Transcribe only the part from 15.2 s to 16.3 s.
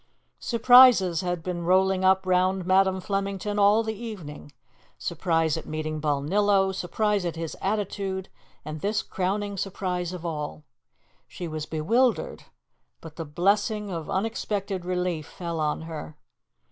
fell on her.